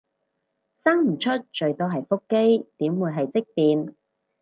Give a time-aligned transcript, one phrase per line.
[0.83, 3.95] 生唔出最多係腹肌，點會係積便